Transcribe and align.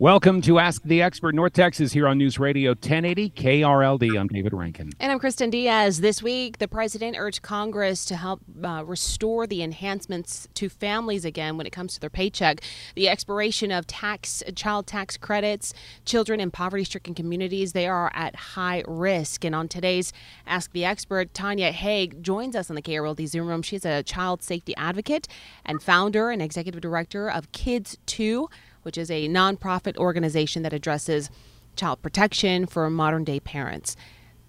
Welcome 0.00 0.40
to 0.40 0.58
Ask 0.58 0.82
the 0.82 1.02
Expert 1.02 1.36
North 1.36 1.52
Texas 1.52 1.92
here 1.92 2.08
on 2.08 2.18
News 2.18 2.36
Radio 2.36 2.70
1080 2.72 3.30
KRLD. 3.30 4.18
I'm 4.18 4.26
David 4.26 4.52
Rankin. 4.52 4.90
And 4.98 5.12
I'm 5.12 5.20
Kristen 5.20 5.50
Diaz. 5.50 6.00
This 6.00 6.20
week, 6.20 6.58
the 6.58 6.66
president 6.66 7.14
urged 7.16 7.42
Congress 7.42 8.04
to 8.06 8.16
help 8.16 8.40
uh, 8.64 8.82
restore 8.84 9.46
the 9.46 9.62
enhancements 9.62 10.48
to 10.54 10.68
families 10.68 11.24
again 11.24 11.56
when 11.56 11.64
it 11.64 11.70
comes 11.70 11.94
to 11.94 12.00
their 12.00 12.10
paycheck. 12.10 12.60
The 12.96 13.08
expiration 13.08 13.70
of 13.70 13.86
tax 13.86 14.42
child 14.56 14.88
tax 14.88 15.16
credits, 15.16 15.72
children 16.04 16.40
in 16.40 16.50
poverty-stricken 16.50 17.14
communities, 17.14 17.72
they 17.72 17.86
are 17.86 18.10
at 18.14 18.34
high 18.34 18.82
risk. 18.88 19.44
And 19.44 19.54
on 19.54 19.68
today's 19.68 20.12
Ask 20.44 20.72
the 20.72 20.84
Expert, 20.84 21.32
Tania 21.34 21.70
Haigh 21.70 22.08
joins 22.08 22.56
us 22.56 22.68
on 22.68 22.74
the 22.74 22.82
KRLD 22.82 23.28
Zoom 23.28 23.46
room. 23.46 23.62
She's 23.62 23.84
a 23.84 24.02
child 24.02 24.42
safety 24.42 24.74
advocate 24.74 25.28
and 25.64 25.80
founder 25.80 26.30
and 26.30 26.42
executive 26.42 26.80
director 26.80 27.30
of 27.30 27.52
Kids 27.52 27.96
Too 28.06 28.48
which 28.84 28.98
is 28.98 29.10
a 29.10 29.28
nonprofit 29.28 29.96
organization 29.96 30.62
that 30.62 30.72
addresses 30.72 31.30
child 31.76 32.02
protection 32.02 32.66
for 32.66 32.88
modern 32.90 33.24
day 33.24 33.40
parents. 33.40 33.96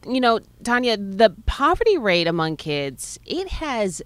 You 0.07 0.21
know, 0.21 0.39
Tania, 0.63 0.97
the 0.97 1.35
poverty 1.45 1.97
rate 1.97 2.27
among 2.27 2.57
kids, 2.57 3.19
it 3.25 3.47
has 3.49 4.01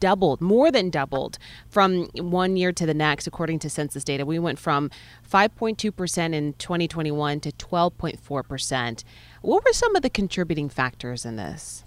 doubled, 0.00 0.40
more 0.40 0.70
than 0.70 0.90
doubled 0.90 1.38
from 1.68 2.06
one 2.14 2.56
year 2.56 2.72
to 2.72 2.86
the 2.86 2.94
next, 2.94 3.26
according 3.26 3.58
to 3.60 3.70
census 3.70 4.04
data. 4.04 4.24
We 4.24 4.38
went 4.38 4.58
from 4.58 4.90
5.2% 5.30 6.34
in 6.34 6.54
2021 6.54 7.40
to 7.40 7.52
12.4%. 7.52 9.04
What 9.42 9.64
were 9.64 9.72
some 9.72 9.94
of 9.94 10.02
the 10.02 10.10
contributing 10.10 10.68
factors 10.68 11.24
in 11.24 11.36
this? 11.36 11.84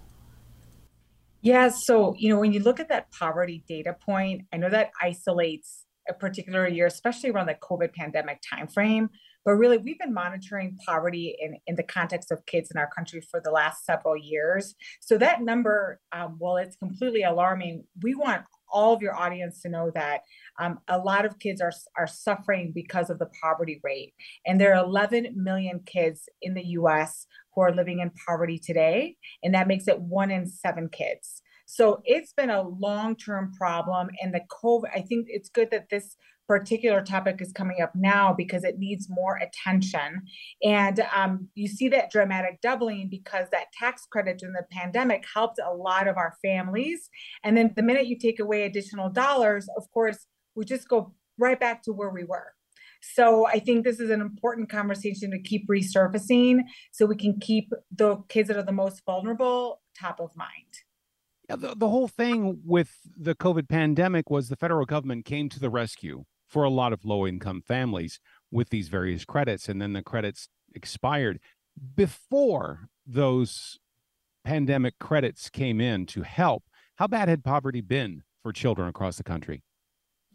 Yeah, 1.41 1.69
so, 1.69 2.15
you 2.17 2.29
know, 2.29 2.39
when 2.39 2.51
you 2.51 2.59
look 2.59 2.79
at 2.79 2.89
that 2.89 3.11
poverty 3.11 3.63
data 3.67 3.93
point, 3.93 4.43
I 4.51 4.57
know 4.57 4.69
that 4.69 4.91
isolates 5.01 5.86
a 6.09 6.13
particular 6.13 6.67
year, 6.67 6.85
especially 6.85 7.29
around 7.29 7.47
the 7.47 7.55
COVID 7.55 7.93
pandemic 7.93 8.41
timeframe. 8.41 9.09
But 9.45 9.53
really, 9.53 9.77
we've 9.77 9.97
been 9.97 10.13
monitoring 10.13 10.77
poverty 10.85 11.37
in, 11.39 11.55
in 11.67 11.75
the 11.75 11.83
context 11.83 12.31
of 12.31 12.45
kids 12.45 12.69
in 12.69 12.77
our 12.77 12.89
country 12.93 13.21
for 13.21 13.39
the 13.41 13.51
last 13.51 13.85
several 13.85 14.17
years. 14.17 14.75
So 14.99 15.17
that 15.19 15.41
number, 15.41 16.01
um, 16.11 16.35
while 16.37 16.57
it's 16.57 16.75
completely 16.75 17.23
alarming, 17.23 17.85
we 18.01 18.13
want 18.13 18.43
all 18.69 18.93
of 18.93 19.01
your 19.01 19.15
audience 19.15 19.61
to 19.61 19.69
know 19.69 19.91
that 19.95 20.21
um, 20.59 20.79
a 20.87 20.97
lot 20.97 21.25
of 21.25 21.39
kids 21.39 21.61
are, 21.61 21.71
are 21.97 22.07
suffering 22.07 22.71
because 22.73 23.09
of 23.09 23.19
the 23.19 23.29
poverty 23.41 23.79
rate. 23.83 24.13
And 24.45 24.59
there 24.59 24.75
are 24.75 24.83
11 24.83 25.33
million 25.35 25.79
kids 25.85 26.27
in 26.41 26.53
the 26.53 26.65
US 26.65 27.25
who 27.55 27.61
are 27.61 27.73
living 27.73 27.99
in 27.99 28.11
poverty 28.27 28.59
today. 28.59 29.15
And 29.43 29.53
that 29.53 29.67
makes 29.67 29.87
it 29.87 30.01
one 30.01 30.31
in 30.31 30.45
seven 30.45 30.89
kids. 30.89 31.41
So 31.69 32.01
it's 32.05 32.31
been 32.31 32.49
a 32.49 32.61
long-term 32.61 33.51
problem. 33.57 34.09
And 34.21 34.33
the 34.33 34.41
COVID, 34.49 34.89
I 34.95 35.01
think 35.01 35.27
it's 35.29 35.49
good 35.49 35.69
that 35.71 35.89
this 35.89 36.15
particular 36.47 37.03
topic 37.03 37.41
is 37.41 37.51
coming 37.51 37.81
up 37.81 37.93
now 37.93 38.33
because 38.33 38.63
it 38.63 38.79
needs 38.79 39.09
more 39.09 39.37
attention. 39.37 40.21
And 40.63 41.01
um, 41.13 41.49
you 41.55 41.67
see 41.67 41.89
that 41.89 42.09
dramatic 42.09 42.61
doubling 42.61 43.09
because 43.09 43.47
that 43.51 43.73
tax 43.77 44.07
credit 44.09 44.39
during 44.39 44.53
the 44.53 44.65
pandemic 44.71 45.25
helped 45.31 45.59
a 45.59 45.73
lot 45.73 46.07
of 46.07 46.15
our 46.15 46.35
families. 46.41 47.09
And 47.43 47.57
then 47.57 47.73
the 47.75 47.83
minute 47.83 48.07
you 48.07 48.17
take 48.17 48.39
away 48.39 48.63
additional 48.63 49.09
dollars, 49.09 49.67
of 49.75 49.91
course, 49.91 50.25
we 50.55 50.63
just 50.63 50.87
go 50.87 51.13
right 51.37 51.59
back 51.59 51.83
to 51.83 51.91
where 51.91 52.09
we 52.09 52.23
were. 52.23 52.53
So 53.01 53.45
I 53.45 53.59
think 53.59 53.83
this 53.83 53.99
is 53.99 54.09
an 54.09 54.21
important 54.21 54.69
conversation 54.69 55.31
to 55.31 55.39
keep 55.39 55.67
resurfacing 55.67 56.61
so 56.93 57.05
we 57.05 57.17
can 57.17 57.39
keep 57.41 57.73
the 57.93 58.23
kids 58.29 58.47
that 58.47 58.57
are 58.57 58.63
the 58.63 58.71
most 58.71 59.03
vulnerable 59.05 59.81
top 59.99 60.21
of 60.21 60.31
mind. 60.37 60.86
Yeah, 61.49 61.55
the, 61.55 61.75
the 61.75 61.89
whole 61.89 62.07
thing 62.07 62.61
with 62.65 62.97
the 63.15 63.35
COVID 63.35 63.69
pandemic 63.69 64.29
was 64.29 64.49
the 64.49 64.55
federal 64.57 64.85
government 64.85 65.25
came 65.25 65.47
to 65.49 65.59
the 65.59 65.69
rescue 65.69 66.25
for 66.47 66.63
a 66.63 66.69
lot 66.69 66.93
of 66.93 67.05
low 67.05 67.25
income 67.25 67.61
families 67.65 68.19
with 68.51 68.69
these 68.69 68.89
various 68.89 69.25
credits, 69.25 69.69
and 69.69 69.81
then 69.81 69.93
the 69.93 70.03
credits 70.03 70.49
expired. 70.73 71.39
Before 71.95 72.89
those 73.05 73.79
pandemic 74.43 74.99
credits 74.99 75.49
came 75.49 75.79
in 75.79 76.05
to 76.07 76.23
help, 76.23 76.63
how 76.95 77.07
bad 77.07 77.29
had 77.29 77.43
poverty 77.43 77.81
been 77.81 78.23
for 78.41 78.51
children 78.51 78.87
across 78.87 79.17
the 79.17 79.23
country? 79.23 79.63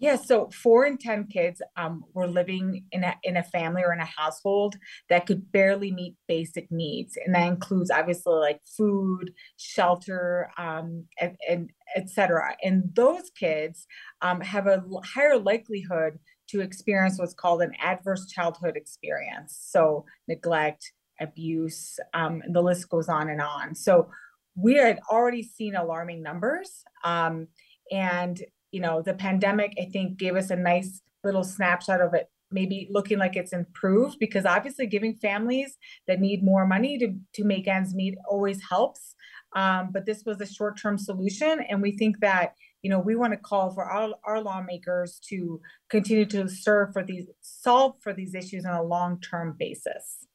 Yeah, 0.02 0.16
so 0.16 0.50
four 0.50 0.84
in 0.84 0.98
10 0.98 1.28
kids 1.28 1.62
um, 1.76 2.02
were 2.12 2.26
living 2.26 2.86
in 2.90 3.04
a, 3.04 3.14
in 3.22 3.36
a 3.36 3.42
family 3.44 3.82
or 3.84 3.92
in 3.92 4.00
a 4.00 4.04
household 4.04 4.74
that 5.08 5.26
could 5.26 5.52
barely 5.52 5.92
meet 5.92 6.16
basic 6.26 6.66
needs. 6.72 7.16
And 7.24 7.32
that 7.36 7.46
includes 7.46 7.88
obviously 7.88 8.34
like 8.34 8.60
food, 8.76 9.32
shelter, 9.58 10.50
um, 10.58 11.04
and, 11.20 11.36
and 11.48 11.70
et 11.94 12.10
cetera. 12.10 12.56
And 12.64 12.90
those 12.94 13.30
kids 13.38 13.86
um, 14.22 14.40
have 14.40 14.66
a 14.66 14.82
higher 15.04 15.38
likelihood 15.38 16.18
to 16.48 16.62
experience 16.62 17.20
what's 17.20 17.32
called 17.32 17.62
an 17.62 17.72
adverse 17.80 18.26
childhood 18.26 18.76
experience. 18.76 19.56
So 19.70 20.04
neglect, 20.26 20.84
abuse, 21.20 22.00
um, 22.12 22.42
and 22.44 22.56
the 22.56 22.60
list 22.60 22.88
goes 22.88 23.08
on 23.08 23.30
and 23.30 23.40
on. 23.40 23.76
So 23.76 24.08
we 24.56 24.74
had 24.74 24.98
already 25.08 25.44
seen 25.44 25.76
alarming 25.76 26.24
numbers. 26.24 26.82
Um, 27.04 27.46
and 27.92 28.42
you 28.72 28.80
know, 28.80 29.02
the 29.02 29.14
pandemic, 29.14 29.74
I 29.80 29.84
think, 29.92 30.18
gave 30.18 30.34
us 30.34 30.50
a 30.50 30.56
nice 30.56 31.00
little 31.22 31.44
snapshot 31.44 32.00
of 32.00 32.14
it 32.14 32.28
maybe 32.52 32.88
looking 32.90 33.18
like 33.18 33.36
it's 33.36 33.52
improved 33.52 34.18
because 34.18 34.44
obviously 34.44 34.86
giving 34.86 35.14
families 35.16 35.78
that 36.06 36.20
need 36.20 36.44
more 36.44 36.66
money 36.66 36.98
to, 36.98 37.14
to 37.34 37.44
make 37.44 37.66
ends 37.66 37.94
meet 37.94 38.14
always 38.28 38.60
helps. 38.68 39.14
Um, 39.54 39.90
but 39.92 40.06
this 40.06 40.24
was 40.24 40.40
a 40.40 40.46
short 40.46 40.78
term 40.80 40.98
solution. 40.98 41.64
And 41.68 41.82
we 41.82 41.96
think 41.96 42.20
that, 42.20 42.54
you 42.82 42.90
know, 42.90 42.98
we 42.98 43.16
want 43.16 43.32
to 43.32 43.38
call 43.38 43.72
for 43.72 43.84
our, 43.84 44.14
our 44.24 44.40
lawmakers 44.40 45.20
to 45.28 45.60
continue 45.88 46.26
to 46.26 46.48
serve 46.48 46.92
for 46.92 47.02
these, 47.02 47.26
solve 47.40 47.94
for 48.02 48.12
these 48.12 48.34
issues 48.34 48.64
on 48.64 48.74
a 48.74 48.82
long 48.82 49.20
term 49.20 49.56
basis 49.58 50.26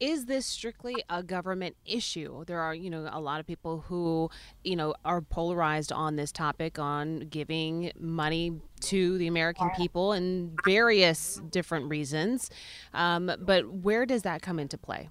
is 0.00 0.26
this 0.26 0.46
strictly 0.46 1.02
a 1.08 1.22
government 1.22 1.76
issue? 1.84 2.44
There 2.44 2.60
are, 2.60 2.74
you 2.74 2.90
know, 2.90 3.08
a 3.10 3.20
lot 3.20 3.40
of 3.40 3.46
people 3.46 3.84
who, 3.88 4.30
you 4.64 4.76
know, 4.76 4.94
are 5.04 5.20
polarized 5.20 5.92
on 5.92 6.16
this 6.16 6.32
topic 6.32 6.78
on 6.78 7.20
giving 7.30 7.92
money 7.98 8.60
to 8.80 9.18
the 9.18 9.26
American 9.26 9.70
people 9.76 10.12
and 10.12 10.58
various 10.64 11.40
different 11.50 11.88
reasons. 11.88 12.50
Um, 12.92 13.30
but 13.40 13.68
where 13.70 14.04
does 14.06 14.22
that 14.22 14.42
come 14.42 14.58
into 14.58 14.76
play? 14.76 15.08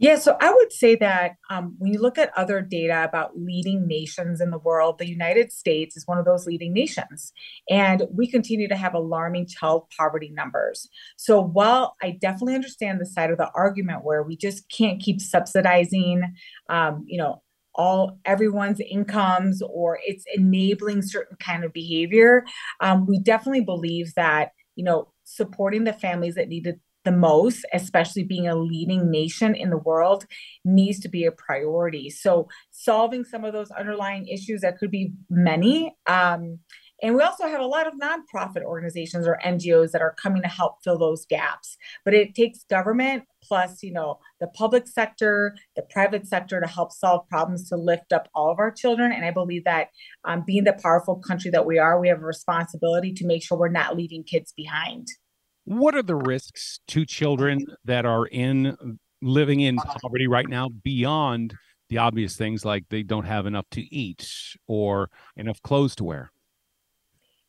Yeah, 0.00 0.14
so 0.16 0.36
I 0.40 0.52
would 0.52 0.72
say 0.72 0.94
that 0.96 1.32
um, 1.50 1.74
when 1.78 1.92
you 1.92 2.00
look 2.00 2.18
at 2.18 2.30
other 2.36 2.60
data 2.60 3.02
about 3.02 3.32
leading 3.36 3.88
nations 3.88 4.40
in 4.40 4.50
the 4.50 4.58
world, 4.58 4.98
the 4.98 5.08
United 5.08 5.50
States 5.50 5.96
is 5.96 6.06
one 6.06 6.18
of 6.18 6.24
those 6.24 6.46
leading 6.46 6.72
nations. 6.72 7.32
And 7.68 8.04
we 8.12 8.28
continue 8.30 8.68
to 8.68 8.76
have 8.76 8.94
alarming 8.94 9.48
child 9.48 9.88
poverty 9.98 10.30
numbers. 10.30 10.88
So 11.16 11.40
while 11.40 11.96
I 12.00 12.12
definitely 12.20 12.54
understand 12.54 13.00
the 13.00 13.06
side 13.06 13.32
of 13.32 13.38
the 13.38 13.50
argument 13.56 14.04
where 14.04 14.22
we 14.22 14.36
just 14.36 14.70
can't 14.70 15.00
keep 15.02 15.20
subsidizing, 15.20 16.22
um, 16.70 17.04
you 17.08 17.18
know, 17.18 17.42
all 17.74 18.18
everyone's 18.24 18.80
incomes 18.80 19.62
or 19.62 19.98
it's 20.06 20.24
enabling 20.34 21.02
certain 21.02 21.36
kind 21.40 21.64
of 21.64 21.72
behavior, 21.72 22.44
um, 22.80 23.04
we 23.06 23.18
definitely 23.18 23.62
believe 23.64 24.12
that, 24.14 24.50
you 24.76 24.84
know, 24.84 25.08
supporting 25.24 25.84
the 25.84 25.92
families 25.92 26.36
that 26.36 26.48
need 26.48 26.66
it 26.68 26.78
the 27.08 27.16
most, 27.16 27.64
especially 27.72 28.24
being 28.24 28.48
a 28.48 28.54
leading 28.72 29.10
nation 29.10 29.54
in 29.54 29.70
the 29.70 29.78
world, 29.90 30.26
needs 30.64 30.98
to 31.00 31.08
be 31.08 31.24
a 31.24 31.32
priority. 31.32 32.10
So, 32.10 32.48
solving 32.70 33.24
some 33.24 33.44
of 33.44 33.52
those 33.52 33.70
underlying 33.70 34.26
issues 34.26 34.60
that 34.60 34.78
could 34.78 34.90
be 34.90 35.12
many. 35.30 35.76
Um, 36.06 36.60
And 37.00 37.14
we 37.14 37.22
also 37.22 37.46
have 37.46 37.60
a 37.60 37.74
lot 37.76 37.86
of 37.86 37.94
nonprofit 37.94 38.62
organizations 38.64 39.24
or 39.28 39.38
NGOs 39.44 39.92
that 39.92 40.02
are 40.02 40.16
coming 40.20 40.42
to 40.42 40.48
help 40.48 40.82
fill 40.82 40.98
those 40.98 41.24
gaps. 41.26 41.76
But 42.04 42.12
it 42.12 42.34
takes 42.34 42.64
government 42.76 43.22
plus, 43.48 43.84
you 43.84 43.92
know, 43.92 44.18
the 44.40 44.48
public 44.48 44.88
sector, 44.88 45.54
the 45.76 45.86
private 45.96 46.26
sector 46.26 46.60
to 46.60 46.66
help 46.66 46.90
solve 46.92 47.28
problems 47.28 47.68
to 47.68 47.76
lift 47.76 48.12
up 48.12 48.28
all 48.34 48.50
of 48.50 48.58
our 48.58 48.72
children. 48.72 49.12
And 49.12 49.24
I 49.24 49.30
believe 49.30 49.64
that 49.64 49.88
um, 50.24 50.42
being 50.44 50.64
the 50.64 50.78
powerful 50.82 51.16
country 51.28 51.50
that 51.52 51.66
we 51.70 51.78
are, 51.78 52.00
we 52.00 52.08
have 52.08 52.22
a 52.22 52.32
responsibility 52.36 53.12
to 53.18 53.26
make 53.30 53.44
sure 53.44 53.56
we're 53.56 53.68
not 53.82 53.96
leaving 53.96 54.24
kids 54.24 54.52
behind. 54.56 55.06
What 55.68 55.94
are 55.94 56.02
the 56.02 56.16
risks 56.16 56.80
to 56.88 57.04
children 57.04 57.66
that 57.84 58.06
are 58.06 58.24
in 58.24 58.98
living 59.20 59.60
in 59.60 59.76
poverty 59.76 60.26
right 60.26 60.48
now 60.48 60.70
beyond 60.70 61.52
the 61.90 61.98
obvious 61.98 62.36
things 62.36 62.64
like 62.64 62.84
they 62.88 63.02
don't 63.02 63.26
have 63.26 63.44
enough 63.44 63.66
to 63.72 63.82
eat 63.94 64.32
or 64.66 65.10
enough 65.36 65.60
clothes 65.60 65.94
to 65.96 66.04
wear? 66.04 66.32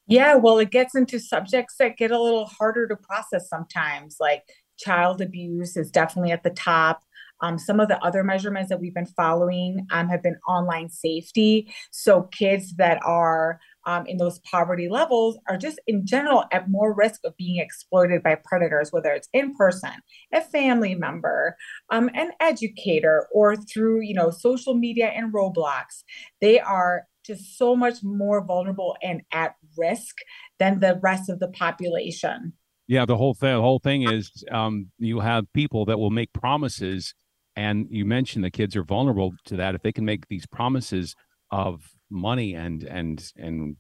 Yeah, 0.06 0.36
well, 0.36 0.60
it 0.60 0.70
gets 0.70 0.96
into 0.96 1.18
subjects 1.18 1.76
that 1.80 1.96
get 1.96 2.12
a 2.12 2.22
little 2.22 2.48
harder 2.48 2.90
to 2.90 2.98
process 2.98 3.48
sometimes, 3.48 4.18
like 4.20 4.44
child 4.78 5.22
abuse 5.22 5.78
is 5.78 5.90
definitely 5.90 6.34
at 6.34 6.44
the 6.44 6.50
top. 6.50 7.04
Um, 7.42 7.58
some 7.58 7.80
of 7.80 7.88
the 7.88 8.04
other 8.04 8.22
measurements 8.22 8.68
that 8.68 8.82
we've 8.82 8.94
been 8.94 9.06
following 9.06 9.88
um, 9.92 10.10
have 10.10 10.22
been 10.22 10.36
online 10.46 10.90
safety. 10.90 11.74
So, 11.90 12.24
kids 12.24 12.76
that 12.76 13.00
are 13.06 13.62
um, 13.90 14.06
in 14.06 14.18
those 14.18 14.38
poverty 14.40 14.88
levels 14.88 15.40
are 15.48 15.58
just 15.58 15.80
in 15.88 16.06
general 16.06 16.44
at 16.52 16.70
more 16.70 16.94
risk 16.94 17.22
of 17.24 17.36
being 17.38 17.58
exploited 17.58 18.22
by 18.22 18.36
predators, 18.36 18.92
whether 18.92 19.12
it's 19.12 19.28
in 19.34 19.56
person, 19.56 19.94
a 20.32 20.42
family 20.42 20.94
member, 20.94 21.56
um, 21.90 22.08
an 22.14 22.30
educator, 22.40 23.28
or 23.34 23.56
through 23.56 24.02
you 24.02 24.14
know 24.14 24.30
social 24.30 24.76
media 24.76 25.08
and 25.08 25.34
Roblox. 25.34 26.04
They 26.40 26.60
are 26.60 27.08
just 27.26 27.58
so 27.58 27.76
much 27.76 28.04
more 28.04 28.46
vulnerable 28.46 28.96
and 29.02 29.22
at 29.34 29.56
risk 29.76 30.18
than 30.60 30.80
the 30.80 31.00
rest 31.02 31.30
of 31.30 31.40
the 31.40 31.50
population. 31.50 32.54
Yeah, 32.88 33.06
the 33.06 33.18
whole 33.18 33.34
thing. 33.34 33.56
The 33.56 33.62
whole 33.62 33.80
thing 33.80 34.04
is 34.04 34.32
um, 34.52 34.92
you 35.00 35.20
have 35.20 35.52
people 35.54 35.86
that 35.86 35.98
will 35.98 36.12
make 36.12 36.32
promises, 36.34 37.16
and 37.56 37.88
you 37.90 38.06
mentioned 38.06 38.44
the 38.44 38.52
kids 38.52 38.76
are 38.76 38.84
vulnerable 38.84 39.34
to 39.46 39.56
that. 39.56 39.74
If 39.74 39.82
they 39.82 39.92
can 39.92 40.06
make 40.06 40.28
these 40.28 40.46
promises 40.46 41.16
of 41.50 41.82
money 42.10 42.54
and 42.56 42.84
and 42.84 43.32
and 43.36 43.78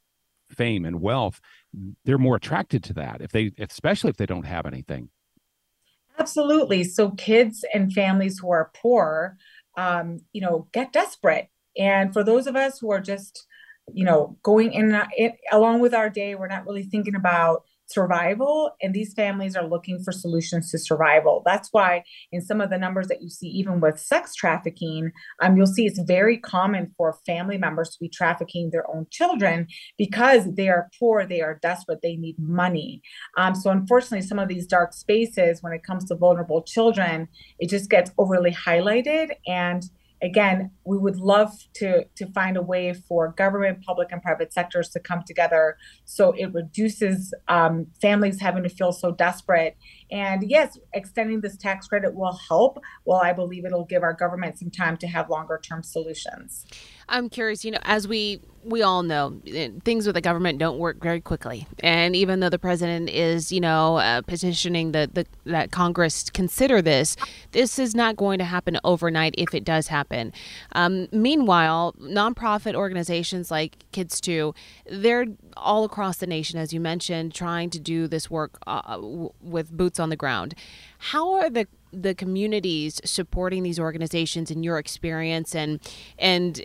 fame 0.49 0.85
and 0.85 1.01
wealth, 1.01 1.39
they're 2.05 2.17
more 2.17 2.35
attracted 2.35 2.83
to 2.85 2.93
that. 2.93 3.21
If 3.21 3.31
they, 3.31 3.51
especially 3.59 4.09
if 4.09 4.17
they 4.17 4.25
don't 4.25 4.45
have 4.45 4.65
anything. 4.65 5.09
Absolutely. 6.17 6.83
So 6.83 7.11
kids 7.11 7.63
and 7.73 7.93
families 7.93 8.39
who 8.39 8.51
are 8.51 8.71
poor, 8.75 9.37
um, 9.77 10.19
you 10.33 10.41
know, 10.41 10.67
get 10.73 10.91
desperate. 10.91 11.47
And 11.77 12.11
for 12.11 12.23
those 12.23 12.47
of 12.47 12.55
us 12.55 12.79
who 12.79 12.91
are 12.91 12.99
just, 12.99 13.45
you 13.93 14.03
know, 14.03 14.37
going 14.43 14.73
in, 14.73 15.01
in 15.17 15.33
along 15.51 15.79
with 15.79 15.93
our 15.93 16.09
day, 16.09 16.35
we're 16.35 16.47
not 16.47 16.65
really 16.65 16.83
thinking 16.83 17.15
about 17.15 17.63
survival 17.91 18.71
and 18.81 18.93
these 18.93 19.13
families 19.13 19.55
are 19.55 19.67
looking 19.67 20.01
for 20.03 20.11
solutions 20.11 20.71
to 20.71 20.77
survival. 20.77 21.41
That's 21.45 21.69
why 21.71 22.03
in 22.31 22.41
some 22.41 22.61
of 22.61 22.69
the 22.69 22.77
numbers 22.77 23.07
that 23.07 23.21
you 23.21 23.29
see 23.29 23.47
even 23.47 23.79
with 23.79 23.99
sex 23.99 24.35
trafficking 24.35 25.11
um, 25.41 25.57
you'll 25.57 25.67
see 25.67 25.85
it's 25.85 25.99
very 25.99 26.37
common 26.37 26.93
for 26.97 27.17
family 27.25 27.57
members 27.57 27.89
to 27.91 27.97
be 27.99 28.09
trafficking 28.09 28.69
their 28.71 28.89
own 28.89 29.07
children 29.09 29.67
because 29.97 30.45
they 30.55 30.69
are 30.69 30.89
poor 30.99 31.25
they 31.25 31.41
are 31.41 31.59
desperate 31.61 32.01
they 32.01 32.15
need 32.15 32.35
money. 32.39 33.01
Um, 33.37 33.55
so 33.55 33.71
unfortunately 33.71 34.25
some 34.25 34.39
of 34.39 34.47
these 34.47 34.67
dark 34.67 34.93
spaces 34.93 35.61
when 35.63 35.73
it 35.73 35.83
comes 35.83 36.05
to 36.05 36.15
vulnerable 36.15 36.61
children 36.63 37.27
it 37.59 37.69
just 37.69 37.89
gets 37.89 38.11
overly 38.17 38.51
highlighted 38.51 39.31
and 39.47 39.83
again, 40.21 40.71
we 40.85 40.97
would 40.97 41.17
love 41.17 41.51
to 41.75 42.05
to 42.15 42.25
find 42.31 42.57
a 42.57 42.61
way 42.61 42.93
for 42.93 43.31
government, 43.31 43.83
public, 43.83 44.11
and 44.11 44.21
private 44.21 44.53
sectors 44.53 44.89
to 44.89 44.99
come 44.99 45.23
together 45.25 45.77
so 46.05 46.31
it 46.31 46.53
reduces 46.53 47.33
um, 47.47 47.87
families 48.01 48.39
having 48.41 48.63
to 48.63 48.69
feel 48.69 48.91
so 48.91 49.11
desperate. 49.11 49.77
And 50.11 50.43
yes, 50.49 50.77
extending 50.93 51.41
this 51.41 51.57
tax 51.57 51.87
credit 51.87 52.15
will 52.15 52.37
help. 52.47 52.79
Well, 53.05 53.21
I 53.21 53.33
believe 53.33 53.65
it'll 53.65 53.85
give 53.85 54.03
our 54.03 54.13
government 54.13 54.59
some 54.59 54.71
time 54.71 54.97
to 54.97 55.07
have 55.07 55.29
longer 55.29 55.59
term 55.63 55.83
solutions. 55.83 56.65
I'm 57.09 57.29
curious, 57.29 57.65
you 57.65 57.71
know, 57.71 57.79
as 57.83 58.07
we 58.07 58.39
we 58.63 58.81
all 58.81 59.03
know, 59.03 59.41
eh, 59.47 59.69
things 59.83 60.05
with 60.05 60.15
the 60.15 60.21
government 60.21 60.59
don't 60.59 60.77
work 60.77 61.01
very 61.01 61.21
quickly. 61.21 61.65
And 61.79 62.15
even 62.15 62.39
though 62.39 62.49
the 62.49 62.59
president 62.59 63.09
is, 63.09 63.51
you 63.51 63.61
know, 63.61 63.97
uh, 63.97 64.21
petitioning 64.21 64.91
the, 64.91 65.09
the 65.11 65.25
that 65.45 65.71
Congress 65.71 66.29
consider 66.29 66.81
this, 66.81 67.15
this 67.51 67.79
is 67.79 67.95
not 67.95 68.15
going 68.15 68.37
to 68.39 68.45
happen 68.45 68.77
overnight 68.83 69.35
if 69.37 69.53
it 69.53 69.63
does 69.63 69.87
happen. 69.87 70.33
Um, 70.73 71.07
meanwhile, 71.11 71.93
nonprofit 72.01 72.75
organizations 72.75 73.49
like 73.49 73.77
Kids 73.91 74.19
Too, 74.19 74.53
they're 74.89 75.25
all 75.55 75.83
across 75.83 76.17
the 76.17 76.27
nation, 76.27 76.59
as 76.59 76.73
you 76.73 76.79
mentioned, 76.79 77.33
trying 77.33 77.69
to 77.71 77.79
do 77.79 78.07
this 78.07 78.29
work 78.29 78.59
uh, 78.67 78.99
with 79.41 79.71
boots 79.71 79.99
on 79.99 80.09
the 80.09 80.17
ground. 80.17 80.53
How 80.97 81.33
are 81.33 81.49
the 81.49 81.67
the 81.91 82.13
communities 82.13 83.01
supporting 83.03 83.63
these 83.63 83.79
organizations 83.79 84.51
in 84.51 84.63
your 84.63 84.77
experience 84.77 85.55
and 85.55 85.79
and 86.17 86.61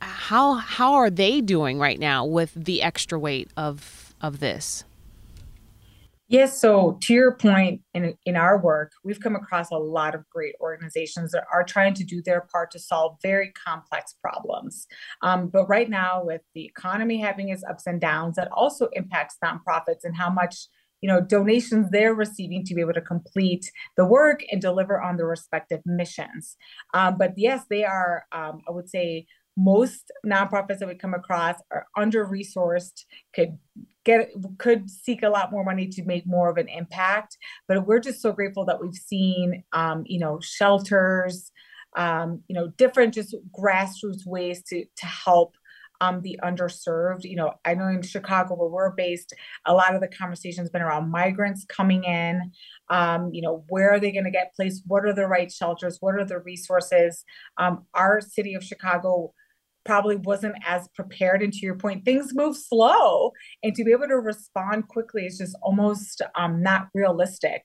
how 0.00 0.54
how 0.54 0.94
are 0.94 1.10
they 1.10 1.40
doing 1.40 1.78
right 1.78 1.98
now 1.98 2.24
with 2.24 2.52
the 2.54 2.82
extra 2.82 3.18
weight 3.18 3.50
of 3.56 4.14
of 4.20 4.40
this 4.40 4.84
Yes, 6.28 6.60
so 6.60 6.98
to 7.02 7.14
your 7.14 7.36
point, 7.36 7.82
in, 7.94 8.14
in 8.24 8.34
our 8.34 8.58
work, 8.58 8.90
we've 9.04 9.20
come 9.20 9.36
across 9.36 9.70
a 9.70 9.76
lot 9.76 10.12
of 10.12 10.28
great 10.28 10.56
organizations 10.60 11.30
that 11.30 11.44
are 11.52 11.62
trying 11.62 11.94
to 11.94 12.04
do 12.04 12.20
their 12.20 12.40
part 12.52 12.72
to 12.72 12.80
solve 12.80 13.16
very 13.22 13.52
complex 13.52 14.16
problems. 14.20 14.88
Um, 15.22 15.46
but 15.46 15.68
right 15.68 15.88
now, 15.88 16.24
with 16.24 16.40
the 16.52 16.64
economy 16.64 17.18
having 17.18 17.50
its 17.50 17.62
ups 17.62 17.86
and 17.86 18.00
downs, 18.00 18.34
that 18.36 18.48
also 18.50 18.88
impacts 18.94 19.36
nonprofits 19.42 20.02
and 20.02 20.16
how 20.16 20.28
much 20.28 20.66
you 21.00 21.08
know 21.08 21.20
donations 21.20 21.90
they're 21.90 22.14
receiving 22.14 22.64
to 22.64 22.74
be 22.74 22.80
able 22.80 22.94
to 22.94 23.00
complete 23.00 23.70
the 23.96 24.04
work 24.04 24.42
and 24.50 24.60
deliver 24.60 25.00
on 25.00 25.16
their 25.16 25.26
respective 25.26 25.80
missions. 25.84 26.56
Um, 26.94 27.16
but 27.18 27.32
yes 27.36 27.64
they 27.70 27.84
are 27.84 28.24
um, 28.32 28.62
i 28.68 28.70
would 28.70 28.88
say 28.88 29.26
most 29.56 30.12
nonprofits 30.24 30.78
that 30.78 30.88
we 30.88 30.94
come 30.94 31.14
across 31.14 31.56
are 31.70 31.86
under 31.96 32.26
resourced 32.26 33.04
could 33.34 33.58
get 34.04 34.30
could 34.58 34.90
seek 34.90 35.22
a 35.22 35.28
lot 35.28 35.50
more 35.50 35.64
money 35.64 35.88
to 35.88 36.04
make 36.04 36.26
more 36.26 36.50
of 36.50 36.58
an 36.58 36.68
impact. 36.68 37.38
But 37.66 37.86
we're 37.86 38.00
just 38.00 38.20
so 38.20 38.32
grateful 38.32 38.66
that 38.66 38.80
we've 38.80 38.94
seen 38.94 39.64
um, 39.72 40.04
you 40.06 40.18
know 40.18 40.38
shelters 40.40 41.50
um, 41.96 42.42
you 42.48 42.54
know 42.54 42.68
different 42.76 43.14
just 43.14 43.34
grassroots 43.58 44.26
ways 44.26 44.62
to 44.68 44.84
to 44.84 45.06
help 45.06 45.56
um, 46.00 46.22
the 46.22 46.38
underserved. 46.42 47.24
You 47.24 47.36
know, 47.36 47.54
I 47.64 47.74
know 47.74 47.88
in 47.88 48.02
Chicago 48.02 48.54
where 48.54 48.68
we're 48.68 48.90
based, 48.90 49.32
a 49.64 49.74
lot 49.74 49.94
of 49.94 50.00
the 50.00 50.08
conversation's 50.08 50.70
been 50.70 50.82
around 50.82 51.10
migrants 51.10 51.64
coming 51.64 52.04
in. 52.04 52.52
Um, 52.88 53.30
you 53.32 53.42
know, 53.42 53.64
where 53.68 53.90
are 53.90 54.00
they 54.00 54.12
going 54.12 54.24
to 54.24 54.30
get 54.30 54.54
placed? 54.54 54.82
What 54.86 55.04
are 55.04 55.12
the 55.12 55.26
right 55.26 55.50
shelters? 55.50 55.98
What 56.00 56.14
are 56.14 56.24
the 56.24 56.40
resources? 56.40 57.24
Um, 57.58 57.84
our 57.94 58.20
city 58.20 58.54
of 58.54 58.64
Chicago 58.64 59.32
probably 59.84 60.16
wasn't 60.16 60.56
as 60.66 60.88
prepared 60.88 61.42
and 61.42 61.52
to 61.52 61.64
your 61.64 61.76
point 61.76 62.04
things 62.04 62.34
move 62.34 62.56
slow 62.56 63.30
and 63.62 63.72
to 63.74 63.84
be 63.84 63.92
able 63.92 64.08
to 64.08 64.18
respond 64.18 64.88
quickly 64.88 65.24
is 65.24 65.38
just 65.38 65.56
almost 65.62 66.20
um, 66.34 66.60
not 66.60 66.88
realistic 66.92 67.62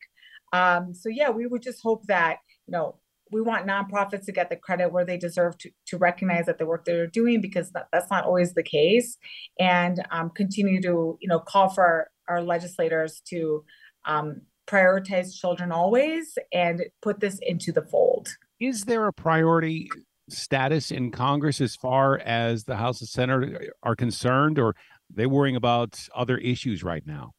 um, 0.54 0.94
so 0.94 1.10
yeah 1.10 1.32
we 1.32 1.48
would 1.48 1.64
just 1.64 1.82
hope 1.82 2.06
that 2.06 2.38
you 2.68 2.72
know 2.72 2.96
we 3.32 3.42
want 3.42 3.68
nonprofits 3.68 4.26
to 4.26 4.32
get 4.32 4.50
the 4.50 4.56
credit 4.56 4.92
where 4.92 5.06
they 5.06 5.18
deserve 5.18 5.58
to, 5.60 5.72
to 5.88 5.98
recognize 5.98 6.46
that 6.46 6.58
the 6.58 6.66
work 6.66 6.86
they're 6.86 7.08
doing 7.08 7.42
because 7.42 7.72
that, 7.72 7.88
that's 7.92 8.10
not 8.10 8.26
always 8.26 8.54
the 8.54 8.64
case. 8.64 9.18
And 9.60 10.04
um, 10.12 10.30
continue 10.30 10.82
to 10.82 11.18
you 11.20 11.28
know 11.28 11.40
call 11.40 11.70
for 11.70 11.84
our, 11.84 12.08
our 12.28 12.42
legislators 12.44 13.22
to 13.28 13.64
um, 14.06 14.42
prioritize 14.68 15.34
children 15.34 15.72
always 15.72 16.38
and 16.54 16.84
put 17.02 17.20
this 17.20 17.40
into 17.42 17.72
the 17.72 17.82
fold. 17.82 18.30
Is 18.60 18.86
there 18.86 19.08
a 19.08 19.14
priority 19.14 19.90
status 20.30 20.92
in 20.92 21.12
congress 21.12 21.60
as 21.60 21.76
far 21.76 22.18
as 22.20 22.64
the 22.64 22.78
house 22.78 23.02
and 23.02 23.10
senate 23.10 23.70
are 23.84 23.96
concerned 23.96 24.58
or 24.58 24.70
are 24.70 24.76
they 25.14 25.26
worrying 25.26 25.56
about 25.56 26.08
other 26.16 26.38
issues 26.38 26.84
right 26.84 27.06
now 27.06 27.34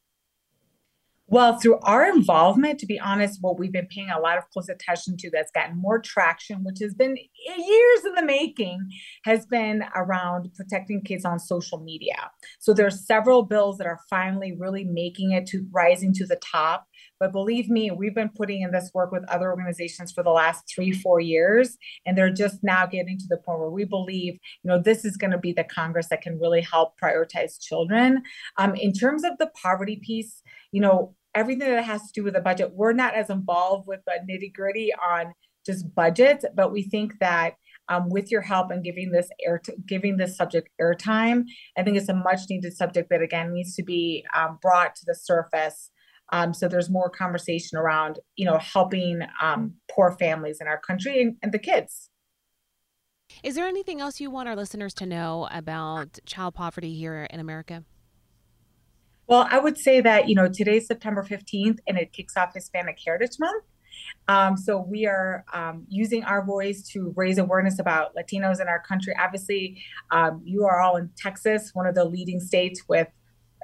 well, 1.33 1.57
through 1.57 1.79
our 1.79 2.07
involvement, 2.07 2.79
to 2.79 2.85
be 2.85 2.99
honest, 2.99 3.39
what 3.41 3.57
we've 3.57 3.71
been 3.71 3.87
paying 3.87 4.11
a 4.11 4.19
lot 4.19 4.37
of 4.37 4.47
close 4.51 4.69
attention 4.69 5.17
to 5.17 5.31
that's 5.31 5.49
gotten 5.49 5.75
more 5.81 5.99
traction, 5.99 6.63
which 6.63 6.77
has 6.79 6.93
been 6.93 7.17
years 7.17 8.05
in 8.05 8.13
the 8.13 8.23
making, 8.23 8.87
has 9.25 9.47
been 9.47 9.83
around 9.95 10.51
protecting 10.53 11.01
kids 11.01 11.25
on 11.25 11.39
social 11.39 11.79
media. 11.79 12.29
So 12.59 12.71
there 12.71 12.85
are 12.85 12.91
several 12.91 13.41
bills 13.41 13.79
that 13.79 13.87
are 13.87 13.97
finally 14.11 14.55
really 14.55 14.83
making 14.83 15.31
it 15.31 15.47
to 15.47 15.65
rising 15.71 16.13
to 16.13 16.27
the 16.27 16.35
top. 16.35 16.85
But 17.19 17.31
believe 17.31 17.67
me, 17.67 17.89
we've 17.89 18.13
been 18.13 18.29
putting 18.29 18.61
in 18.61 18.71
this 18.71 18.91
work 18.93 19.11
with 19.11 19.27
other 19.27 19.49
organizations 19.49 20.11
for 20.11 20.23
the 20.23 20.29
last 20.29 20.65
three, 20.73 20.91
four 20.91 21.19
years, 21.19 21.77
and 22.05 22.15
they're 22.15 22.29
just 22.29 22.63
now 22.63 22.85
getting 22.85 23.17
to 23.17 23.25
the 23.27 23.37
point 23.37 23.59
where 23.59 23.71
we 23.71 23.85
believe, 23.85 24.33
you 24.33 24.69
know, 24.69 24.79
this 24.79 25.03
is 25.03 25.17
going 25.17 25.31
to 25.31 25.39
be 25.39 25.51
the 25.51 25.63
Congress 25.63 26.09
that 26.09 26.21
can 26.21 26.39
really 26.39 26.61
help 26.61 26.93
prioritize 27.03 27.59
children. 27.59 28.21
Um, 28.57 28.75
in 28.75 28.93
terms 28.93 29.23
of 29.23 29.31
the 29.39 29.49
poverty 29.59 29.99
piece, 30.05 30.43
you 30.71 30.81
know, 30.81 31.15
everything 31.35 31.69
that 31.69 31.83
has 31.83 32.01
to 32.03 32.13
do 32.13 32.23
with 32.23 32.33
the 32.33 32.41
budget, 32.41 32.71
we're 32.73 32.93
not 32.93 33.15
as 33.15 33.29
involved 33.29 33.87
with 33.87 34.01
the 34.05 34.19
nitty 34.29 34.53
gritty 34.53 34.91
on 34.93 35.33
just 35.65 35.93
budgets, 35.95 36.45
but 36.55 36.71
we 36.71 36.83
think 36.83 37.19
that 37.19 37.55
um, 37.89 38.09
with 38.09 38.31
your 38.31 38.41
help 38.41 38.71
and 38.71 38.83
giving 38.83 39.11
this 39.11 39.29
air 39.45 39.59
t- 39.59 39.73
giving 39.85 40.17
this 40.17 40.37
subject 40.37 40.69
airtime. 40.81 41.43
I 41.77 41.83
think 41.83 41.97
it's 41.97 42.09
a 42.09 42.13
much 42.13 42.41
needed 42.49 42.75
subject 42.75 43.09
that 43.09 43.21
again 43.21 43.53
needs 43.53 43.75
to 43.75 43.83
be 43.83 44.25
um, 44.35 44.59
brought 44.61 44.95
to 44.95 45.05
the 45.05 45.15
surface. 45.15 45.91
Um, 46.31 46.53
so 46.53 46.67
there's 46.67 46.89
more 46.89 47.09
conversation 47.09 47.77
around, 47.77 48.19
you 48.37 48.45
know, 48.45 48.57
helping 48.57 49.21
um, 49.41 49.73
poor 49.91 50.15
families 50.17 50.59
in 50.61 50.67
our 50.67 50.79
country 50.79 51.21
and, 51.21 51.35
and 51.43 51.51
the 51.51 51.59
kids. 51.59 52.09
Is 53.43 53.55
there 53.55 53.67
anything 53.67 53.99
else 53.99 54.21
you 54.21 54.31
want 54.31 54.47
our 54.47 54.55
listeners 54.55 54.93
to 54.95 55.05
know 55.05 55.47
about 55.51 56.19
child 56.25 56.53
poverty 56.53 56.93
here 56.93 57.27
in 57.29 57.39
America? 57.39 57.83
Well, 59.27 59.47
I 59.49 59.59
would 59.59 59.77
say 59.77 60.01
that, 60.01 60.27
you 60.27 60.35
know, 60.35 60.47
today's 60.47 60.87
September 60.87 61.23
15th 61.23 61.79
and 61.87 61.97
it 61.97 62.11
kicks 62.11 62.35
off 62.35 62.53
Hispanic 62.53 62.97
Heritage 63.03 63.39
Month. 63.39 63.63
Um, 64.27 64.57
so 64.57 64.79
we 64.79 65.05
are 65.05 65.45
um, 65.53 65.85
using 65.87 66.23
our 66.23 66.45
voice 66.45 66.87
to 66.89 67.13
raise 67.15 67.37
awareness 67.37 67.79
about 67.79 68.15
Latinos 68.15 68.59
in 68.59 68.67
our 68.67 68.81
country. 68.81 69.13
Obviously, 69.19 69.81
um, 70.11 70.41
you 70.43 70.65
are 70.65 70.81
all 70.81 70.97
in 70.97 71.09
Texas, 71.17 71.71
one 71.73 71.85
of 71.85 71.95
the 71.95 72.05
leading 72.05 72.39
states 72.39 72.83
with 72.87 73.07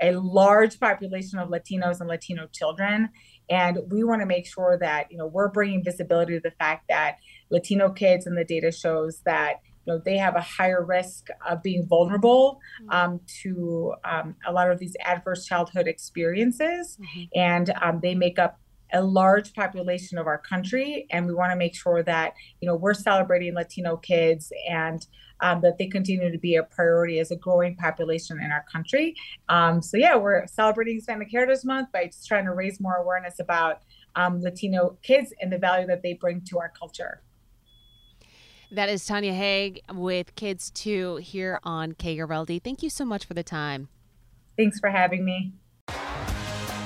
a 0.01 0.11
large 0.11 0.79
population 0.79 1.39
of 1.39 1.49
Latinos 1.49 1.99
and 1.99 2.07
Latino 2.07 2.47
children. 2.53 3.09
And 3.49 3.79
we 3.89 4.03
want 4.03 4.21
to 4.21 4.25
make 4.25 4.45
sure 4.45 4.77
that, 4.79 5.11
you 5.11 5.17
know, 5.17 5.27
we're 5.27 5.49
bringing 5.49 5.83
visibility 5.83 6.35
to 6.35 6.39
the 6.39 6.51
fact 6.51 6.85
that 6.89 7.17
Latino 7.49 7.89
kids 7.89 8.25
and 8.25 8.37
the 8.37 8.45
data 8.45 8.71
shows 8.71 9.21
that 9.25 9.55
you 9.89 9.95
know 9.95 10.01
they 10.03 10.17
have 10.17 10.35
a 10.35 10.41
higher 10.41 10.83
risk 10.83 11.27
of 11.47 11.63
being 11.63 11.85
vulnerable 11.85 12.59
mm-hmm. 12.81 12.91
um, 12.91 13.21
to 13.41 13.93
um, 14.03 14.35
a 14.45 14.51
lot 14.51 14.69
of 14.71 14.79
these 14.79 14.95
adverse 15.03 15.45
childhood 15.45 15.87
experiences 15.87 16.97
mm-hmm. 17.01 17.23
and 17.35 17.73
um, 17.81 17.99
they 18.01 18.15
make 18.15 18.39
up 18.39 18.59
a 18.93 19.01
large 19.01 19.53
population 19.53 20.17
of 20.17 20.25
our 20.25 20.39
country 20.39 21.05
and 21.11 21.27
we 21.27 21.33
want 21.33 21.51
to 21.51 21.55
make 21.55 21.75
sure 21.75 22.01
that 22.03 22.33
you 22.61 22.67
know 22.67 22.75
we're 22.75 22.93
celebrating 22.93 23.53
latino 23.53 23.97
kids 23.97 24.51
and 24.67 25.07
um, 25.41 25.61
that 25.61 25.77
they 25.77 25.87
continue 25.87 26.29
to 26.31 26.37
be 26.37 26.55
a 26.55 26.63
priority 26.63 27.19
as 27.19 27.31
a 27.31 27.35
growing 27.35 27.75
population 27.75 28.39
in 28.41 28.51
our 28.51 28.65
country 28.71 29.15
um, 29.47 29.81
so 29.81 29.95
yeah 29.95 30.15
we're 30.15 30.45
celebrating 30.47 30.95
hispanic 30.95 31.29
heritage 31.31 31.63
month 31.63 31.91
by 31.91 32.05
just 32.05 32.27
trying 32.27 32.45
to 32.45 32.53
raise 32.53 32.79
more 32.79 32.95
awareness 32.95 33.39
about 33.39 33.81
um, 34.15 34.41
latino 34.41 34.97
kids 35.03 35.33
and 35.39 35.51
the 35.53 35.57
value 35.57 35.85
that 35.85 36.01
they 36.01 36.13
bring 36.13 36.41
to 36.41 36.57
our 36.57 36.69
culture 36.77 37.21
that 38.71 38.89
is 38.89 39.05
Tania 39.05 39.33
Haigh 39.33 39.81
with 39.93 40.35
Kids 40.35 40.71
Too 40.71 41.17
here 41.17 41.59
on 41.63 41.93
KRLD. 41.93 42.63
Thank 42.63 42.83
you 42.83 42.89
so 42.89 43.05
much 43.05 43.25
for 43.25 43.33
the 43.33 43.43
time. 43.43 43.89
Thanks 44.57 44.79
for 44.79 44.89
having 44.89 45.23
me. 45.25 45.53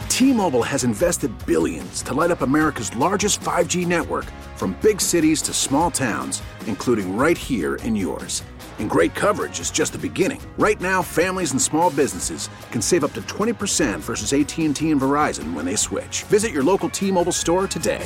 T-Mobile 0.09 0.61
has 0.61 0.83
invested 0.83 1.31
billions 1.45 2.03
to 2.03 2.13
light 2.13 2.29
up 2.29 2.41
America's 2.41 2.95
largest 2.95 3.41
5G 3.41 3.87
network 3.87 4.25
from 4.55 4.77
big 4.81 5.01
cities 5.01 5.41
to 5.41 5.53
small 5.53 5.89
towns, 5.89 6.43
including 6.67 7.17
right 7.17 7.37
here 7.37 7.75
in 7.77 7.95
yours. 7.95 8.43
And 8.79 8.89
great 8.89 9.15
coverage 9.15 9.59
is 9.59 9.71
just 9.71 9.91
the 9.93 9.97
beginning. 9.97 10.41
Right 10.57 10.79
now, 10.79 11.01
families 11.01 11.51
and 11.51 11.61
small 11.61 11.89
businesses 11.89 12.49
can 12.71 12.81
save 12.81 13.03
up 13.03 13.13
to 13.13 13.21
20% 13.23 13.99
versus 13.99 14.33
AT&T 14.33 14.91
and 14.91 15.01
Verizon 15.01 15.53
when 15.53 15.65
they 15.65 15.75
switch. 15.75 16.23
Visit 16.23 16.51
your 16.51 16.63
local 16.63 16.89
T-Mobile 16.89 17.31
store 17.31 17.67
today. 17.67 18.05